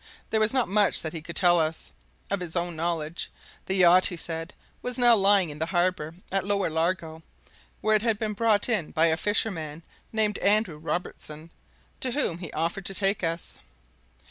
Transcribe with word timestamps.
There 0.31 0.39
was 0.39 0.51
not 0.51 0.67
much 0.67 1.03
that 1.03 1.13
he 1.13 1.21
could 1.21 1.35
tell 1.35 1.59
us, 1.59 1.91
of 2.31 2.39
his 2.39 2.55
own 2.55 2.75
knowledge. 2.75 3.29
The 3.67 3.75
yacht, 3.75 4.07
he 4.07 4.17
said, 4.17 4.51
was 4.81 4.97
now 4.97 5.15
lying 5.15 5.51
in 5.51 5.59
the 5.59 5.67
harbour 5.67 6.15
at 6.31 6.43
Lower 6.43 6.71
Largo, 6.71 7.21
where 7.81 7.97
it 7.97 8.01
had 8.01 8.17
been 8.17 8.33
brought 8.33 8.67
in 8.67 8.89
by 8.89 9.05
a 9.05 9.15
fisherman 9.15 9.83
named 10.11 10.39
Andrew 10.39 10.79
Robertson, 10.79 11.51
to 11.99 12.13
whom 12.13 12.39
he 12.39 12.51
offered 12.53 12.87
to 12.87 12.95
take 12.95 13.23
us. 13.23 13.59